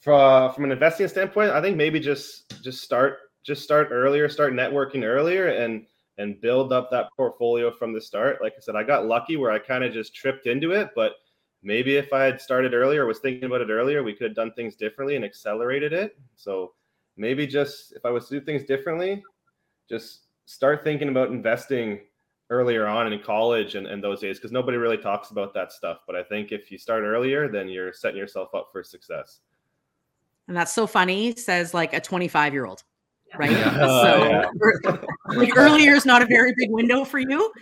[0.00, 4.52] from from an investing standpoint, I think maybe just just start just start earlier, start
[4.52, 5.86] networking earlier and
[6.18, 8.40] and build up that portfolio from the start.
[8.40, 11.14] Like I said, I got lucky where I kind of just tripped into it, but
[11.64, 14.52] maybe if I had started earlier, was thinking about it earlier, we could have done
[14.52, 16.16] things differently and accelerated it.
[16.36, 16.74] So
[17.16, 19.22] maybe just if I was to do things differently,
[19.88, 22.00] just start thinking about investing
[22.50, 26.00] earlier on in college and, and those days because nobody really talks about that stuff.
[26.06, 29.40] But I think if you start earlier, then you're setting yourself up for success.
[30.46, 32.84] And that's so funny, says like a 25 year old
[33.38, 33.50] right?
[33.74, 34.24] so
[34.84, 34.96] yeah.
[35.28, 37.52] like earlier is not a very big window for you.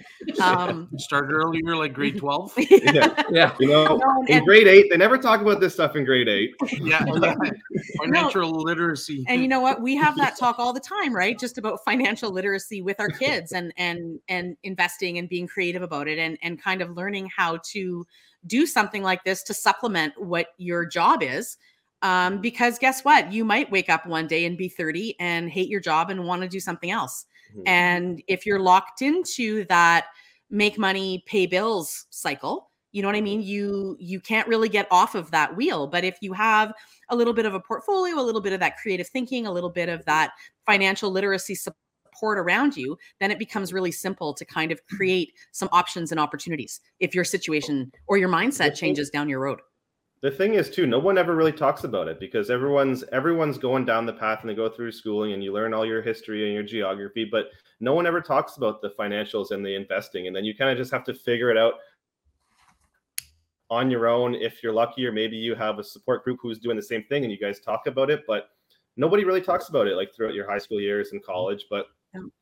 [0.40, 2.52] Um, Start earlier, like grade 12.
[2.70, 3.22] yeah.
[3.30, 3.54] yeah.
[3.58, 6.54] You know, in grade eight, they never talk about this stuff in grade eight.
[6.70, 7.04] Yeah.
[7.98, 8.58] financial no.
[8.58, 9.24] literacy.
[9.28, 9.80] And you know what?
[9.80, 11.38] We have that talk all the time, right?
[11.38, 16.08] Just about financial literacy with our kids and and and investing and being creative about
[16.08, 18.06] it and and kind of learning how to
[18.46, 21.56] do something like this to supplement what your job is
[22.02, 23.32] um, because guess what?
[23.32, 26.42] You might wake up one day and be 30 and hate your job and want
[26.42, 27.26] to do something else.
[27.52, 27.62] Mm-hmm.
[27.66, 30.06] And if you're locked into that
[30.50, 33.40] make money, pay bills cycle, you know what I mean?
[33.40, 35.86] You you can't really get off of that wheel.
[35.86, 36.74] But if you have
[37.08, 39.70] a little bit of a portfolio, a little bit of that creative thinking, a little
[39.70, 40.32] bit of that
[40.66, 45.70] financial literacy support around you, then it becomes really simple to kind of create some
[45.72, 49.60] options and opportunities if your situation or your mindset changes down your road
[50.22, 53.84] the thing is too no one ever really talks about it because everyone's everyone's going
[53.84, 56.54] down the path and they go through schooling and you learn all your history and
[56.54, 57.46] your geography but
[57.82, 60.28] no one ever talks about the financials and the investing.
[60.28, 61.74] And then you kind of just have to figure it out
[63.70, 64.36] on your own.
[64.36, 67.24] If you're lucky or maybe you have a support group who's doing the same thing
[67.24, 68.50] and you guys talk about it but
[68.96, 71.86] nobody really talks about it like throughout your high school years and college but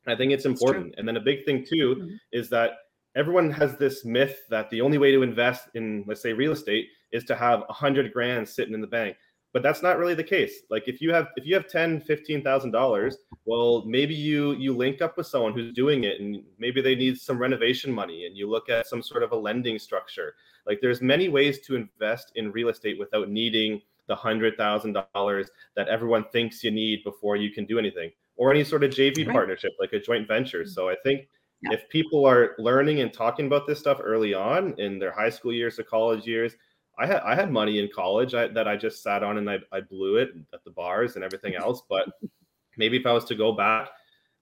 [0.05, 0.93] i think it's important.
[0.97, 2.15] And then a big thing too mm-hmm.
[2.31, 2.71] is that
[3.15, 6.87] everyone has this myth that the only way to invest in let's say real estate
[7.11, 9.17] is to have a hundred grand sitting in the bank.
[9.53, 10.61] But that's not really the case.
[10.69, 14.75] Like if you have if you have 10 15 thousand dollars well maybe you you
[14.75, 18.37] link up with someone who's doing it and maybe they need some renovation money and
[18.37, 20.35] you look at some sort of a lending structure.
[20.65, 25.49] Like there's many ways to invest in real estate without needing the hundred thousand dollars
[25.75, 29.17] that everyone thinks you need before you can do anything or any sort of jv
[29.25, 29.33] right.
[29.33, 30.61] partnership like a joint venture.
[30.61, 30.69] Mm-hmm.
[30.69, 31.27] So i think
[31.61, 31.73] yeah.
[31.73, 35.53] if people are learning and talking about this stuff early on in their high school
[35.53, 36.55] years or college years
[37.01, 39.57] I had I had money in college I, that I just sat on and I,
[39.71, 41.81] I blew it at the bars and everything else.
[41.89, 42.09] But
[42.77, 43.89] maybe if I was to go back,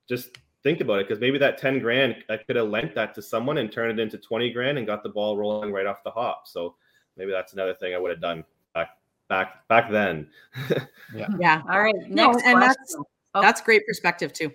[0.07, 3.21] just think about it because maybe that 10 grand I could have lent that to
[3.21, 6.11] someone and turned it into 20 grand and got the ball rolling right off the
[6.11, 6.47] hop.
[6.47, 6.75] So
[7.15, 8.43] maybe that's another thing I would have done
[8.73, 8.89] back
[9.29, 10.27] back back then.
[11.15, 11.27] yeah.
[11.39, 11.61] Yeah.
[11.69, 11.95] All right.
[11.95, 12.59] Next no, and question.
[12.59, 12.95] that's
[13.35, 13.41] oh.
[13.41, 14.51] that's great perspective too.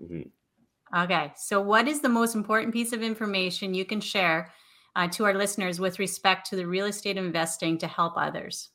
[0.00, 1.02] Mm-hmm.
[1.02, 1.32] Okay.
[1.36, 4.52] So, what is the most important piece of information you can share
[4.96, 8.70] uh, to our listeners with respect to the real estate investing to help others?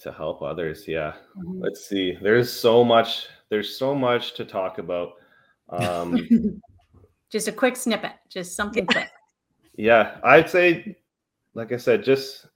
[0.00, 1.14] To help others, yeah.
[1.36, 1.60] Mm-hmm.
[1.62, 2.16] Let's see.
[2.20, 3.26] There's so much.
[3.48, 5.12] There's so much to talk about.
[5.70, 6.60] Um,
[7.30, 8.12] just a quick snippet.
[8.28, 9.10] Just something quick.
[9.76, 10.96] Yeah, I'd say,
[11.54, 12.46] like I said, just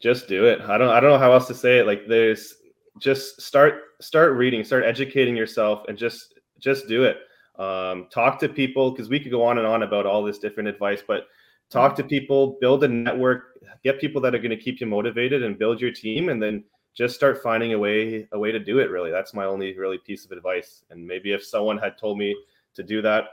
[0.00, 0.60] just do it.
[0.62, 0.88] I don't.
[0.88, 1.86] I don't know how else to say it.
[1.86, 2.54] Like there's
[2.98, 7.18] just start start reading, start educating yourself, and just just do it.
[7.62, 10.68] Um, talk to people because we could go on and on about all this different
[10.68, 11.28] advice, but
[11.70, 15.44] talk to people, build a network, get people that are going to keep you motivated,
[15.44, 18.80] and build your team, and then just start finding a way a way to do
[18.80, 18.90] it.
[18.90, 20.82] Really, that's my only really piece of advice.
[20.90, 22.34] And maybe if someone had told me
[22.74, 23.26] to do that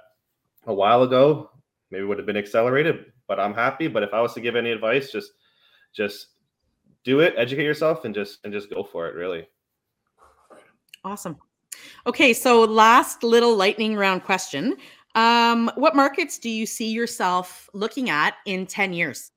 [0.67, 1.49] a while ago,
[1.89, 3.11] maybe would have been accelerated.
[3.27, 3.87] But I'm happy.
[3.87, 5.31] But if I was to give any advice, just
[5.91, 6.27] just
[7.03, 9.15] do it, educate yourself, and just and just go for it.
[9.15, 9.47] Really.
[11.03, 11.37] Awesome.
[12.07, 14.75] Okay, so last little lightning round question.
[15.15, 19.31] Um, what markets do you see yourself looking at in 10 years?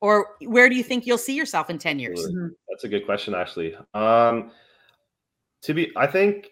[0.00, 2.24] or where do you think you'll see yourself in 10 years
[2.68, 4.50] that's a good question actually um
[5.62, 6.50] to be i think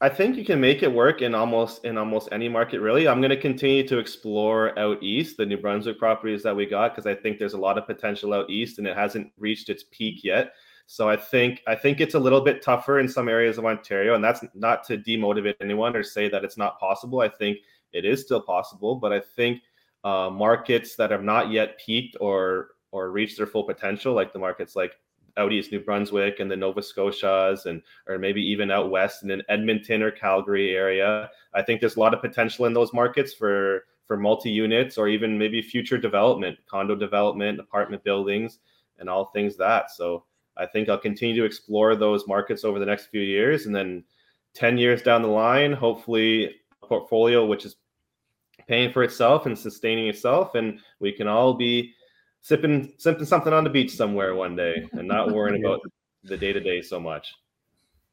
[0.00, 3.20] i think you can make it work in almost in almost any market really i'm
[3.20, 7.06] going to continue to explore out east the new brunswick properties that we got because
[7.06, 10.22] i think there's a lot of potential out east and it hasn't reached its peak
[10.22, 10.52] yet
[10.86, 14.14] so i think i think it's a little bit tougher in some areas of ontario
[14.14, 17.58] and that's not to demotivate anyone or say that it's not possible i think
[17.92, 19.62] it is still possible but i think
[20.04, 24.38] uh, markets that have not yet peaked or or reached their full potential, like the
[24.38, 24.92] markets like
[25.36, 29.32] out east New Brunswick and the Nova Scotias and or maybe even out west in
[29.32, 31.28] an Edmonton or Calgary area.
[31.54, 35.08] I think there's a lot of potential in those markets for for multi units or
[35.08, 38.60] even maybe future development, condo development, apartment buildings,
[38.98, 39.90] and all things that.
[39.90, 40.24] So
[40.56, 44.04] I think I'll continue to explore those markets over the next few years, and then
[44.54, 47.76] 10 years down the line, hopefully a portfolio which is
[48.68, 51.92] paying for itself and sustaining itself, and we can all be
[52.40, 55.80] sipping sipping something on the beach somewhere one day and not worrying about
[56.24, 57.34] the day to day so much.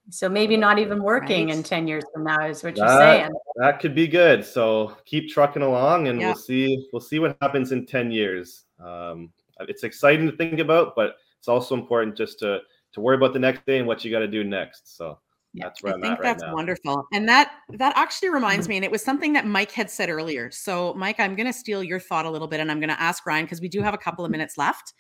[0.10, 1.58] So maybe not even working right.
[1.58, 3.32] in 10 years from now is what that, you're saying.
[3.58, 4.44] That could be good.
[4.44, 6.28] So keep trucking along and yeah.
[6.28, 8.66] we'll see we'll see what happens in 10 years.
[8.80, 12.60] Um, it's exciting to think about, but it's also important just to
[12.94, 14.96] to worry about the next day and what you got to do next.
[14.96, 15.18] So
[15.54, 17.08] yeah, that's where I I'm think that's right wonderful.
[17.14, 20.52] And that that actually reminds me, and it was something that Mike had said earlier.
[20.52, 23.02] So, Mike, I'm going to steal your thought a little bit, and I'm going to
[23.02, 24.94] ask Ryan because we do have a couple of minutes left.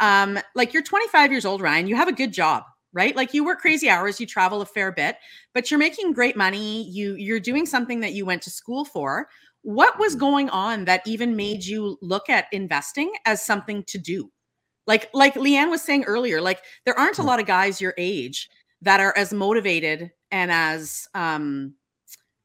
[0.00, 1.86] Um, like you're 25 years old, Ryan.
[1.86, 3.14] You have a good job, right?
[3.14, 5.16] Like you work crazy hours, you travel a fair bit,
[5.52, 6.88] but you're making great money.
[6.90, 9.28] You you're doing something that you went to school for.
[9.60, 10.20] What was mm-hmm.
[10.20, 14.30] going on that even made you look at investing as something to do?
[14.86, 17.26] Like like Lee-Anne was saying earlier, like there aren't a mm.
[17.26, 18.48] lot of guys your age
[18.82, 21.74] that are as motivated and as um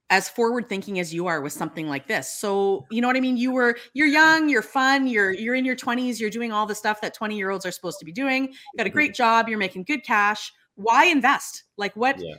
[0.09, 2.31] as forward thinking as you are with something like this.
[2.31, 3.35] So, you know what I mean?
[3.35, 6.75] You were you're young, you're fun, you're you're in your 20s, you're doing all the
[6.75, 8.45] stuff that 20-year-olds are supposed to be doing.
[8.45, 9.23] You got a great mm-hmm.
[9.23, 10.51] job, you're making good cash.
[10.75, 11.63] Why invest?
[11.77, 12.35] Like what yeah.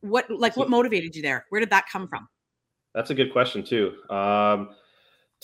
[0.00, 1.46] what like what motivated you there?
[1.50, 2.28] Where did that come from?
[2.94, 3.94] That's a good question too.
[4.10, 4.70] Um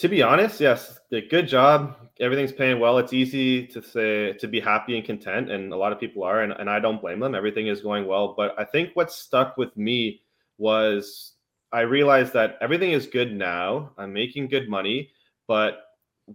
[0.01, 1.95] to be honest, yes, good job.
[2.21, 2.97] Everything's paying well.
[2.97, 6.41] It's easy to say to be happy and content, and a lot of people are,
[6.41, 7.35] and, and I don't blame them.
[7.35, 8.33] Everything is going well.
[8.35, 10.23] But I think what stuck with me
[10.57, 11.35] was
[11.71, 13.93] I realized that everything is good now.
[13.99, 15.11] I'm making good money,
[15.47, 15.83] but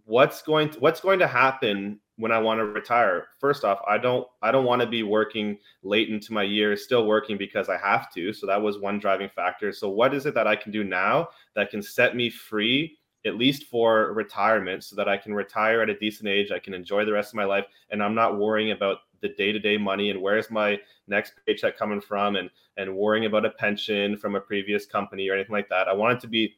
[0.03, 3.29] what's going to, what's going to happen when I want to retire?
[3.39, 7.07] First off, I don't I don't want to be working late into my years, still
[7.07, 8.31] working because I have to.
[8.31, 9.73] So that was one driving factor.
[9.73, 12.99] So what is it that I can do now that can set me free?
[13.25, 16.51] At least for retirement so that I can retire at a decent age.
[16.51, 19.77] I can enjoy the rest of my life and I'm not worrying about the day-to-day
[19.77, 24.35] money and where's my next paycheck coming from and and worrying about a pension from
[24.35, 25.87] a previous company or anything like that.
[25.87, 26.55] I want it to be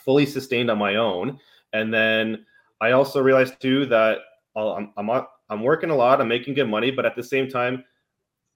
[0.00, 1.38] fully sustained on my own.
[1.72, 2.44] And then
[2.80, 4.18] I also realized too that
[4.56, 7.22] uh, I'm I'm uh, I'm working a lot, I'm making good money, but at the
[7.22, 7.84] same time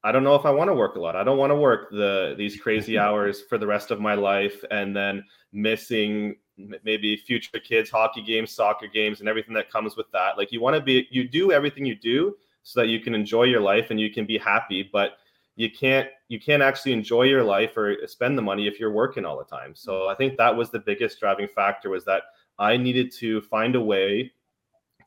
[0.04, 1.16] I don't know if I want to work a lot.
[1.16, 4.62] I don't want to work the these crazy hours for the rest of my life
[4.70, 6.36] and then missing
[6.82, 10.36] maybe future kids hockey games soccer games and everything that comes with that.
[10.36, 13.44] Like you want to be you do everything you do so that you can enjoy
[13.44, 15.18] your life and you can be happy but
[15.56, 19.24] you can't you can't actually enjoy your life or spend the money if you're working
[19.24, 19.74] all the time.
[19.74, 22.22] So i think that was the biggest driving factor was that
[22.58, 24.32] i needed to find a way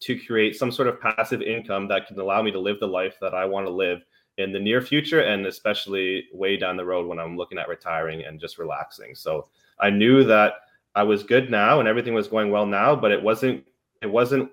[0.02, 3.18] to create some sort of passive income that can allow me to live the life
[3.22, 4.04] that i want to live
[4.38, 8.24] in the near future and especially way down the road when i'm looking at retiring
[8.24, 9.16] and just relaxing.
[9.16, 9.48] So
[9.80, 10.54] i knew that
[10.95, 13.65] I was good now and everything was going well now, but it wasn't
[14.01, 14.51] it wasn't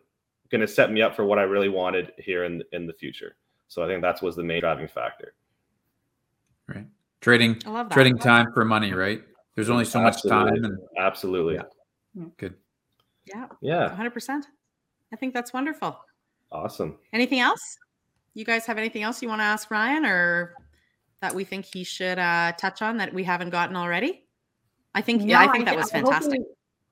[0.51, 3.37] going to set me up for what I really wanted here in in the future.
[3.69, 5.35] So I think that was the main driving factor.
[6.67, 6.87] Right.
[7.21, 9.23] Trading trading time for money, right?
[9.55, 10.39] There's only so Absolutely.
[10.39, 11.55] much time and Absolutely.
[11.55, 12.25] Yeah.
[12.37, 12.55] Good.
[13.27, 13.47] Yeah.
[13.61, 13.97] Yeah.
[13.99, 14.43] 100%.
[15.13, 15.99] I think that's wonderful.
[16.53, 16.97] Awesome.
[17.13, 17.79] Anything else?
[18.35, 20.55] You guys have anything else you want to ask Ryan or
[21.21, 24.25] that we think he should uh, touch on that we haven't gotten already?
[24.99, 26.41] I think no, yeah, I think that was fantastic.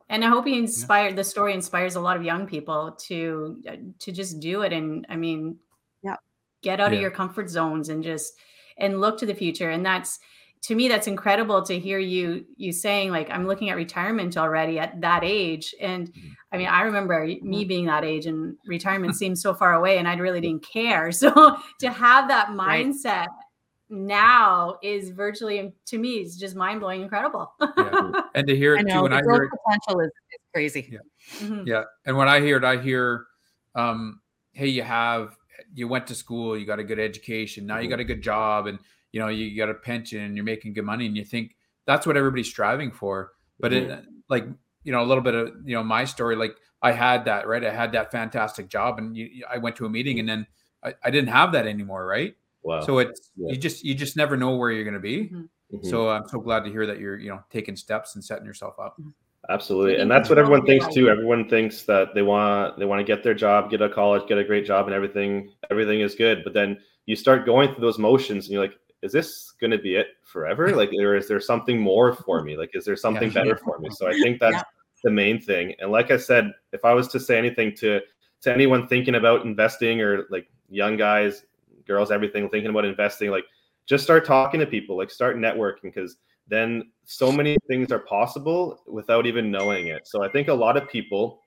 [0.09, 1.16] and I hope he inspired yeah.
[1.16, 4.73] the story inspires a lot of young people to uh, to just do it.
[4.73, 5.57] And I mean,
[6.05, 6.14] yeah,
[6.62, 6.99] get out yeah.
[6.99, 8.35] of your comfort zones and just
[8.79, 9.70] and look to the future.
[9.70, 10.20] And that's
[10.62, 14.78] to me, that's incredible to hear you you saying like I'm looking at retirement already
[14.78, 15.74] at that age.
[15.80, 16.28] And mm-hmm.
[16.53, 17.66] I mean, I remember me mm-hmm.
[17.66, 21.11] being that age and retirement seemed so far away, and I really didn't care.
[21.12, 23.26] So to have that mindset.
[23.26, 23.45] Right
[23.89, 27.53] now is virtually to me is just mind blowing, incredible.
[27.61, 28.11] yeah.
[28.34, 30.89] And to hear it too, when I hear it, potential is, is crazy.
[30.93, 30.99] Yeah,
[31.39, 31.66] mm-hmm.
[31.66, 31.84] yeah.
[32.05, 33.26] And when I hear it, I hear,
[33.74, 34.20] um,
[34.53, 35.37] "Hey, you have
[35.74, 38.66] you went to school, you got a good education, now you got a good job,
[38.66, 38.78] and
[39.12, 41.57] you know you got a pension, and you're making good money, and you think
[41.87, 43.32] that's what everybody's striving for.
[43.59, 43.91] But mm-hmm.
[43.91, 44.47] it, like
[44.84, 46.37] you know a little bit of you know my story.
[46.37, 47.64] Like I had that right.
[47.64, 50.47] I had that fantastic job, and you, I went to a meeting, and then
[50.82, 52.34] I, I didn't have that anymore, right?
[52.67, 52.81] Wow.
[52.81, 53.53] So it's yeah.
[53.53, 55.29] you just you just never know where you're going to be.
[55.29, 55.89] Mm-hmm.
[55.89, 58.75] So I'm so glad to hear that you're you know taking steps and setting yourself
[58.81, 58.97] up.
[59.01, 59.11] Mm-hmm.
[59.49, 61.09] Absolutely, and that's what everyone thinks too.
[61.09, 64.39] Everyone thinks that they want they want to get their job, get a college, get
[64.39, 66.43] a great job, and everything everything is good.
[66.43, 69.79] But then you start going through those motions, and you're like, is this going to
[69.79, 70.71] be it forever?
[70.77, 72.57] Like, or is there something more for me?
[72.57, 73.45] Like, is there something yeah.
[73.45, 73.91] better for me?
[73.93, 74.62] So I think that's yeah.
[75.05, 75.75] the main thing.
[75.79, 78.01] And like I said, if I was to say anything to
[78.43, 81.45] to anyone thinking about investing or like young guys,
[81.87, 83.45] girls, everything thinking about investing, like
[83.87, 86.16] just start talking to people, like start networking because
[86.49, 90.07] then so many things are possible without even knowing it.
[90.07, 91.41] So I think a lot of people,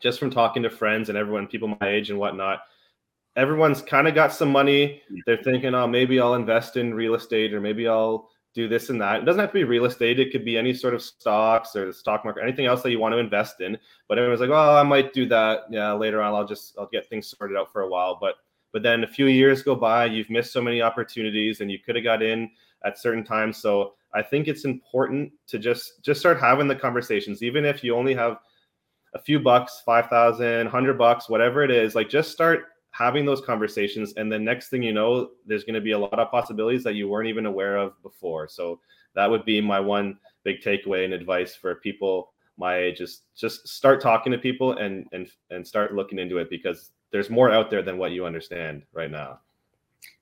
[0.00, 2.60] just from talking to friends and everyone, people my age and whatnot,
[3.36, 5.02] everyone's kind of got some money.
[5.26, 9.00] They're thinking, oh, maybe I'll invest in real estate or maybe I'll do this and
[9.00, 9.20] that.
[9.20, 10.18] It doesn't have to be real estate.
[10.18, 12.98] It could be any sort of stocks or the stock market, anything else that you
[12.98, 13.76] want to invest in.
[14.08, 15.64] But everyone's like, oh, I might do that.
[15.70, 18.16] Yeah, later on, I'll just I'll get things sorted out for a while.
[18.18, 18.36] But
[18.76, 21.94] but then a few years go by, you've missed so many opportunities, and you could
[21.94, 22.50] have got in
[22.84, 23.56] at certain times.
[23.56, 27.96] So I think it's important to just just start having the conversations, even if you
[27.96, 28.36] only have
[29.14, 34.12] a few bucks, 5,000, 100 bucks, whatever it is, like just start having those conversations.
[34.18, 36.96] And the next thing you know, there's going to be a lot of possibilities that
[36.96, 38.46] you weren't even aware of before.
[38.46, 38.78] So
[39.14, 43.66] that would be my one big takeaway and advice for people my age is just
[43.68, 47.70] start talking to people and and and start looking into it because there's more out
[47.70, 49.40] there than what you understand right now.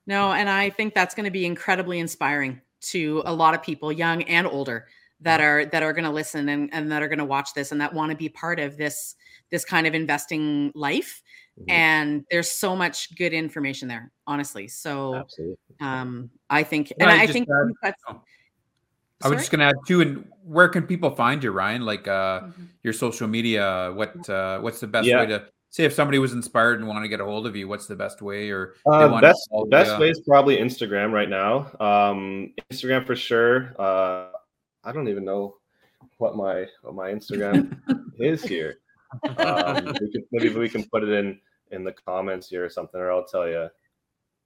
[0.06, 3.90] No, and I think that's going to be incredibly inspiring to a lot of people,
[3.90, 4.86] young and older,
[5.20, 7.72] that are that are going to listen and, and that are going to watch this
[7.72, 9.14] and that want to be part of this
[9.50, 11.22] this kind of investing life.
[11.58, 11.70] Mm-hmm.
[11.70, 14.68] And there's so much good information there, honestly.
[14.68, 15.56] So Absolutely.
[15.80, 17.48] um I think and I, I think
[17.82, 18.20] add, oh.
[19.22, 21.82] I was just gonna add too, and where can people find you, Ryan?
[21.82, 22.64] Like uh mm-hmm.
[22.82, 25.20] your social media, what uh what's the best yeah.
[25.20, 27.66] way to say if somebody was inspired and want to get a hold of you,
[27.66, 28.48] what's the best way?
[28.48, 31.66] Or uh, best best way is probably Instagram right now.
[31.80, 33.74] Um, Instagram for sure.
[33.76, 34.28] Uh,
[34.84, 35.56] I don't even know
[36.18, 37.76] what my what my Instagram
[38.20, 38.76] is here.
[39.36, 41.40] Um, we could, maybe we can put it in
[41.72, 43.68] in the comments here or something, or I'll tell you.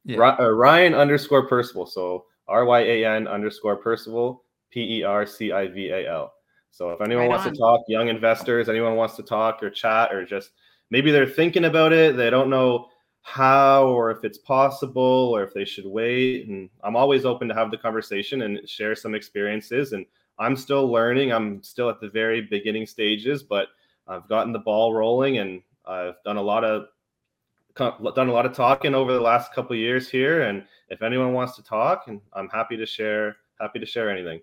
[0.07, 0.37] Yeah.
[0.41, 1.85] Uh, Ryan underscore Percival.
[1.85, 6.33] So R Y A N underscore Percival P E R C I V A L.
[6.71, 7.53] So if anyone right wants on.
[7.53, 10.53] to talk, young investors, anyone wants to talk or chat or just
[10.91, 12.89] maybe they're thinking about it they don't know
[13.23, 15.03] how or if it's possible
[15.35, 18.95] or if they should wait and i'm always open to have the conversation and share
[18.95, 20.07] some experiences and
[20.39, 23.69] i'm still learning i'm still at the very beginning stages but
[24.07, 26.87] i've gotten the ball rolling and i've done a lot of
[27.77, 31.55] done a lot of talking over the last couple years here and if anyone wants
[31.55, 34.41] to talk and i'm happy to share happy to share anything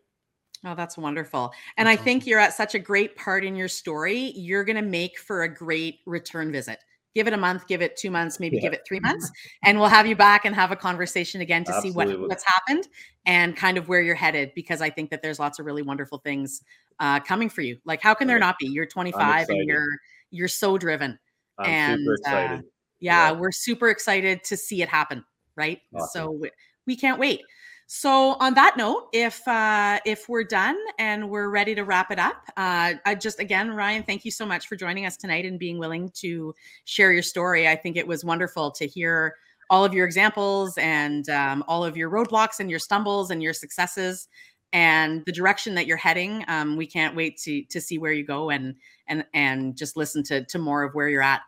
[0.66, 1.54] Oh, that's wonderful.
[1.78, 4.34] And I think you're at such a great part in your story.
[4.36, 6.80] You're going to make for a great return visit.
[7.14, 8.64] Give it a month, give it two months, maybe yeah.
[8.64, 9.32] give it three months,
[9.64, 12.12] and we'll have you back and have a conversation again to Absolutely.
[12.12, 12.90] see what, what's happened
[13.26, 14.52] and kind of where you're headed.
[14.54, 16.62] Because I think that there's lots of really wonderful things
[17.00, 17.78] uh, coming for you.
[17.86, 18.68] Like, how can there not be?
[18.68, 19.88] You're 25 and you're
[20.32, 21.18] you're so driven.
[21.58, 22.60] I'm and uh, yeah,
[23.00, 25.24] yeah, we're super excited to see it happen.
[25.56, 25.80] Right.
[25.96, 26.10] Awesome.
[26.12, 26.50] So
[26.86, 27.42] we can't wait.
[27.88, 32.18] So on that note, if uh, if we're done and we're ready to wrap it
[32.18, 35.60] up, uh, I just again, Ryan, thank you so much for joining us tonight and
[35.60, 36.56] being willing to
[36.86, 37.68] share your story.
[37.68, 39.36] I think it was wonderful to hear
[39.70, 43.54] all of your examples and um, all of your roadblocks and your stumbles and your
[43.54, 44.28] successes
[44.74, 46.44] and the direction that you're heading.
[46.48, 48.76] Um, we can't wait to to see where you go and
[49.08, 51.42] and and just listen to to more of where you're at.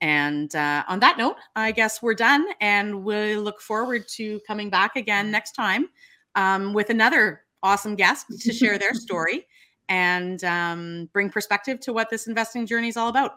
[0.00, 4.70] And uh, on that note, I guess we're done, and we look forward to coming
[4.70, 5.88] back again next time
[6.34, 9.46] um, with another awesome guest to share their story
[9.88, 13.32] and um, bring perspective to what this investing journey is all about.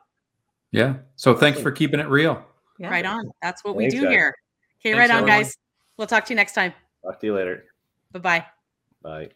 [0.72, 0.96] Yeah.
[1.16, 2.44] So thanks for keeping it real.
[2.80, 2.90] Yeah.
[2.90, 3.24] Right on.
[3.42, 4.14] That's what thanks, we do guys.
[4.14, 4.36] here.
[4.80, 5.44] Okay, thanks, right on, everyone.
[5.44, 5.58] guys.
[5.98, 6.74] We'll talk to you next time.
[7.04, 7.66] Talk to you later.
[8.12, 8.46] Bye-bye.
[9.02, 9.30] Bye.